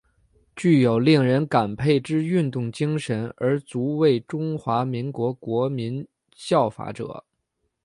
[0.55, 7.23] 具有令人感佩之运动精神而足为中华民国国民效法者。